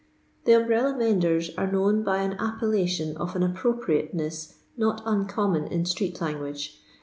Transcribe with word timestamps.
The 0.45 0.53
umbrella 0.53 0.97
menders 0.97 1.51
are 1.59 1.71
known 1.71 2.01
by 2.01 2.23
an 2.23 2.33
ap 2.39 2.59
pellation 2.59 3.15
of 3.17 3.35
an 3.35 3.43
appropriateness 3.43 4.55
not 4.75 5.03
uncommon 5.05 5.67
in 5.67 5.85
street 5.85 6.19
language. 6.19 6.81